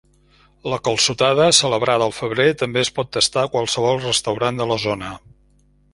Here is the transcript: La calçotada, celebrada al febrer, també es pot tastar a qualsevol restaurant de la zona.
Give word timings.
La 0.71 0.79
calçotada, 0.87 1.45
celebrada 1.57 2.07
al 2.09 2.15
febrer, 2.21 2.47
també 2.63 2.83
es 2.85 2.93
pot 2.97 3.11
tastar 3.19 3.45
a 3.45 3.53
qualsevol 3.57 4.03
restaurant 4.07 4.59
de 4.63 4.69
la 4.73 4.79
zona. 4.87 5.13